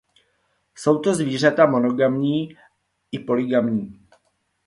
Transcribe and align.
Jsou 0.75 0.99
to 0.99 1.15
zvířata 1.15 1.65
monogamní 1.65 2.57
i 3.11 3.19
polygamní. 3.19 3.99